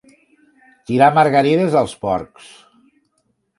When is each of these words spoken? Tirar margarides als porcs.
Tirar 0.91 1.09
margarides 1.19 1.77
als 1.83 1.95
porcs. 2.07 2.51